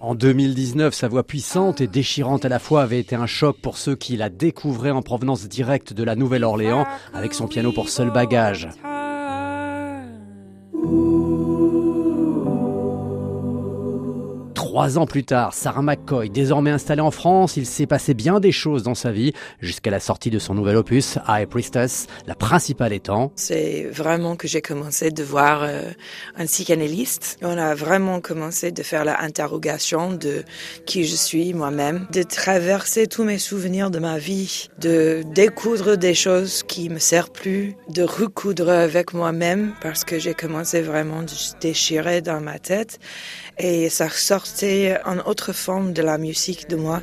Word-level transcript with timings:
En 0.00 0.14
2019, 0.14 0.94
sa 0.94 1.08
voix 1.08 1.22
puissante 1.22 1.80
et 1.80 1.86
déchirante 1.86 2.44
à 2.44 2.48
la 2.50 2.58
fois 2.58 2.82
avait 2.82 3.00
été 3.00 3.16
un 3.16 3.26
choc 3.26 3.56
pour 3.62 3.78
ceux 3.78 3.96
qui 3.96 4.16
la 4.16 4.28
découvraient 4.28 4.90
en 4.90 5.02
provenance 5.02 5.48
directe 5.48 5.94
de 5.94 6.04
la 6.04 6.14
Nouvelle-Orléans 6.14 6.86
avec 7.14 7.32
son 7.32 7.48
piano 7.48 7.72
pour 7.72 7.88
seul 7.88 8.10
bagage. 8.10 8.68
Trois 14.76 14.98
ans 14.98 15.06
plus 15.06 15.24
tard, 15.24 15.54
Sarah 15.54 15.80
McCoy, 15.80 16.28
désormais 16.28 16.70
installée 16.70 17.00
en 17.00 17.10
France, 17.10 17.56
il 17.56 17.64
s'est 17.64 17.86
passé 17.86 18.12
bien 18.12 18.40
des 18.40 18.52
choses 18.52 18.82
dans 18.82 18.94
sa 18.94 19.10
vie, 19.10 19.32
jusqu'à 19.58 19.90
la 19.90 20.00
sortie 20.00 20.28
de 20.28 20.38
son 20.38 20.52
nouvel 20.52 20.76
opus, 20.76 21.16
High 21.26 21.48
Priestess, 21.48 22.08
la 22.26 22.34
principale 22.34 22.92
étant... 22.92 23.32
C'est 23.36 23.88
vraiment 23.90 24.36
que 24.36 24.46
j'ai 24.46 24.60
commencé 24.60 25.10
de 25.10 25.22
voir 25.22 25.62
euh, 25.62 25.90
un 26.36 26.44
psychanalyste. 26.44 27.38
On 27.40 27.56
a 27.56 27.74
vraiment 27.74 28.20
commencé 28.20 28.70
de 28.70 28.82
faire 28.82 29.06
l'interrogation 29.06 30.12
de 30.12 30.44
qui 30.84 31.04
je 31.04 31.16
suis 31.16 31.54
moi-même, 31.54 32.06
de 32.12 32.22
traverser 32.22 33.06
tous 33.06 33.24
mes 33.24 33.38
souvenirs 33.38 33.90
de 33.90 33.98
ma 33.98 34.18
vie, 34.18 34.68
de 34.78 35.22
découdre 35.32 35.96
des 35.96 36.12
choses 36.12 36.62
qui 36.62 36.90
me 36.90 36.98
servent 36.98 37.32
plus, 37.32 37.76
de 37.88 38.02
recoudre 38.02 38.68
avec 38.68 39.14
moi-même, 39.14 39.72
parce 39.80 40.04
que 40.04 40.18
j'ai 40.18 40.34
commencé 40.34 40.82
vraiment 40.82 41.22
de 41.22 41.32
déchirer 41.62 42.20
dans 42.20 42.42
ma 42.42 42.58
tête 42.58 42.98
et 43.58 43.88
ça 43.88 44.08
sortait 44.66 44.98
en 45.04 45.18
autre 45.28 45.52
forme 45.52 45.92
de 45.92 46.02
la 46.02 46.18
musique 46.18 46.68
de 46.68 46.76
moi. 46.76 47.00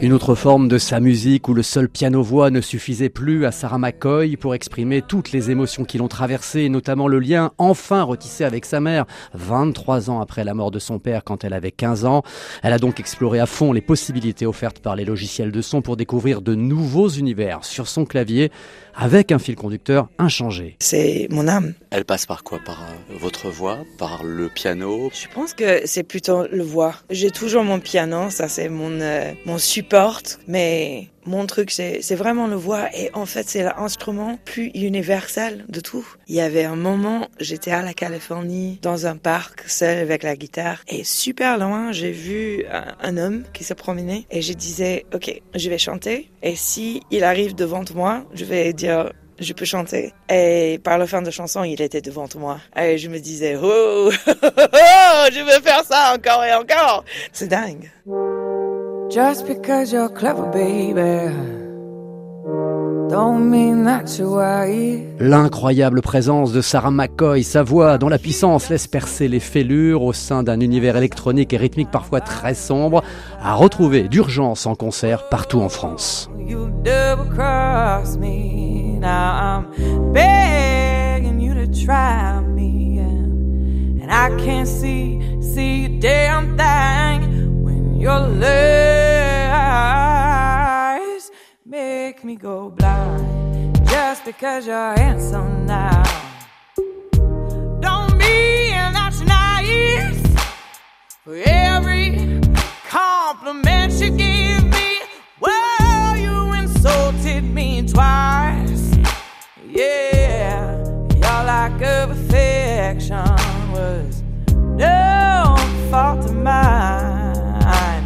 Une 0.00 0.12
autre 0.12 0.36
forme 0.36 0.68
de 0.68 0.78
sa 0.78 1.00
musique 1.00 1.48
où 1.48 1.54
le 1.54 1.64
seul 1.64 1.88
piano-voix 1.88 2.50
ne 2.50 2.60
suffisait 2.60 3.08
plus 3.08 3.44
à 3.44 3.50
Sarah 3.50 3.78
McCoy 3.78 4.36
pour 4.36 4.54
exprimer 4.54 5.02
toutes 5.02 5.32
les 5.32 5.50
émotions 5.50 5.84
qui 5.84 5.98
l'ont 5.98 6.06
traversée, 6.06 6.68
notamment 6.68 7.08
le 7.08 7.18
lien 7.18 7.50
enfin 7.58 8.04
retissé 8.04 8.44
avec 8.44 8.64
sa 8.64 8.78
mère, 8.78 9.06
23 9.34 10.08
ans 10.08 10.20
après 10.20 10.44
la 10.44 10.54
mort 10.54 10.70
de 10.70 10.78
son 10.78 11.00
père 11.00 11.24
quand 11.24 11.42
elle 11.42 11.52
avait 11.52 11.72
15 11.72 12.04
ans. 12.04 12.22
Elle 12.62 12.72
a 12.72 12.78
donc 12.78 13.00
exploré 13.00 13.40
à 13.40 13.46
fond 13.46 13.72
les 13.72 13.80
possibilités 13.80 14.46
offertes 14.46 14.78
par 14.78 14.94
les 14.94 15.04
logiciels 15.04 15.50
de 15.50 15.60
son 15.60 15.82
pour 15.82 15.96
découvrir 15.96 16.42
de 16.42 16.54
nouveaux 16.54 17.08
univers 17.08 17.64
sur 17.64 17.88
son 17.88 18.04
clavier 18.04 18.52
avec 18.94 19.32
un 19.32 19.38
fil 19.38 19.56
conducteur 19.56 20.08
inchangé. 20.18 20.76
C'est 20.80 21.26
mon 21.30 21.48
âme. 21.48 21.74
Elle 21.90 22.04
passe 22.04 22.26
par 22.26 22.42
quoi? 22.42 22.58
Par 22.64 22.82
euh, 22.82 23.16
votre 23.18 23.48
voix? 23.48 23.78
Par 23.96 24.24
le 24.24 24.48
piano? 24.48 25.10
Je 25.12 25.32
pense 25.32 25.54
que 25.54 25.82
c'est 25.86 26.02
plutôt 26.02 26.46
le 26.50 26.62
voix. 26.62 26.94
J'ai 27.10 27.30
toujours 27.30 27.64
mon 27.64 27.78
piano, 27.78 28.30
ça 28.30 28.48
c'est 28.48 28.68
mon, 28.68 29.00
euh, 29.00 29.32
mon 29.46 29.58
support, 29.58 29.87
mais 30.46 31.08
mon 31.24 31.46
truc, 31.46 31.70
c'est 31.70 32.14
vraiment 32.14 32.46
le 32.46 32.56
voix. 32.56 32.88
Et 32.94 33.10
en 33.14 33.26
fait, 33.26 33.48
c'est 33.48 33.62
l'instrument 33.62 34.38
plus 34.44 34.70
universel 34.74 35.64
de 35.68 35.80
tout. 35.80 36.06
Il 36.26 36.34
y 36.34 36.40
avait 36.40 36.64
un 36.64 36.76
moment, 36.76 37.28
j'étais 37.40 37.70
à 37.70 37.82
la 37.82 37.94
Californie, 37.94 38.78
dans 38.82 39.06
un 39.06 39.16
parc, 39.16 39.62
seul 39.68 39.98
avec 39.98 40.22
la 40.22 40.36
guitare. 40.36 40.78
Et 40.88 41.04
super 41.04 41.58
loin, 41.58 41.92
j'ai 41.92 42.12
vu 42.12 42.64
un, 43.00 43.16
homme 43.16 43.44
qui 43.52 43.64
se 43.64 43.74
promenait. 43.74 44.24
Et 44.30 44.42
je 44.42 44.52
disais, 44.52 45.06
OK, 45.14 45.42
je 45.54 45.70
vais 45.70 45.78
chanter. 45.78 46.30
Et 46.42 46.56
si 46.56 47.02
il 47.10 47.24
arrive 47.24 47.54
devant 47.54 47.84
moi, 47.94 48.24
je 48.34 48.44
vais 48.44 48.72
dire, 48.72 49.12
je 49.38 49.52
peux 49.52 49.64
chanter. 49.64 50.12
Et 50.30 50.80
par 50.82 50.98
la 50.98 51.06
fin 51.06 51.22
de 51.22 51.30
chanson, 51.30 51.64
il 51.64 51.80
était 51.80 52.00
devant 52.00 52.28
moi. 52.36 52.60
Et 52.76 52.98
je 52.98 53.08
me 53.08 53.18
disais, 53.18 53.56
oh, 53.56 54.10
je 54.26 55.44
veux 55.44 55.62
faire 55.62 55.84
ça 55.84 56.14
encore 56.14 56.44
et 56.44 56.54
encore. 56.54 57.04
C'est 57.32 57.48
dingue. 57.48 57.90
Just 59.10 59.46
because 59.46 59.90
you're 59.90 60.10
clever, 60.10 60.50
baby. 60.52 61.32
L'incroyable 65.18 66.02
présence 66.02 66.52
de 66.52 66.60
Sarah 66.60 66.90
McCoy, 66.90 67.42
sa 67.42 67.62
voix 67.62 67.96
dont 67.96 68.10
la 68.10 68.18
puissance 68.18 68.68
laisse 68.68 68.86
percer 68.86 69.28
les 69.28 69.40
fêlures 69.40 70.02
au 70.02 70.12
sein 70.12 70.42
d'un 70.42 70.60
univers 70.60 70.94
électronique 70.96 71.54
et 71.54 71.56
rythmique 71.56 71.90
parfois 71.90 72.20
très 72.20 72.52
sombre, 72.52 73.02
a 73.42 73.54
retrouvé 73.54 74.08
d'urgence 74.08 74.66
en 74.66 74.74
concert 74.74 75.30
partout 75.30 75.60
en 75.60 75.70
France. 75.70 76.28
Your 88.00 88.20
lies 88.20 88.67
make 92.18 92.24
me 92.24 92.34
go 92.34 92.70
blind 92.70 93.86
just 93.86 94.24
because 94.24 94.66
you're 94.66 94.94
handsome 94.96 95.66
now. 95.66 96.02
Don't 97.80 98.16
mean 98.16 98.92
that's 98.92 99.20
nice 99.20 100.20
for 101.22 101.36
every 101.36 102.40
compliment 102.88 103.92
you 103.92 104.10
give 104.10 104.64
me. 104.64 104.98
Well, 105.38 106.16
you 106.16 106.54
insulted 106.54 107.44
me 107.44 107.86
twice. 107.86 108.96
Yeah, 109.64 110.76
your 111.22 111.40
lack 111.52 111.80
of 111.82 112.10
affection 112.10 113.28
was 113.70 114.22
no 114.52 115.56
fault 115.88 116.24
of 116.24 116.34
mine. 116.34 118.04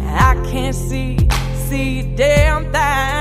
I 0.00 0.40
can't 0.48 0.76
see, 0.76 1.28
see 1.68 2.02
damn 2.14 2.70
thing. 2.70 3.17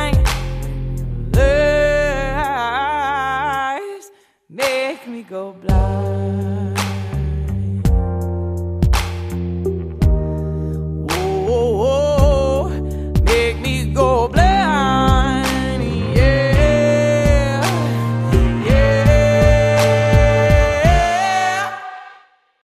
me 5.07 5.23
go 5.23 5.53
blind. 5.53 6.56